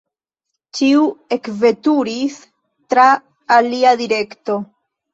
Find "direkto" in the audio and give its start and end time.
4.05-4.63